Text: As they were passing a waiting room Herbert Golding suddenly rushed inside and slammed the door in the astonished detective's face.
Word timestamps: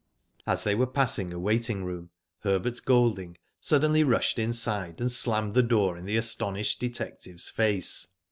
As 0.47 0.63
they 0.63 0.73
were 0.73 0.87
passing 0.87 1.31
a 1.31 1.37
waiting 1.37 1.83
room 1.83 2.09
Herbert 2.39 2.83
Golding 2.85 3.37
suddenly 3.59 4.03
rushed 4.03 4.39
inside 4.39 4.99
and 4.99 5.11
slammed 5.11 5.53
the 5.53 5.61
door 5.61 5.95
in 5.95 6.05
the 6.05 6.17
astonished 6.17 6.79
detective's 6.79 7.51
face. 7.51 8.07